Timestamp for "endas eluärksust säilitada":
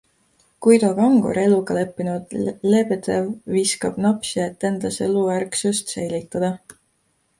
4.71-6.51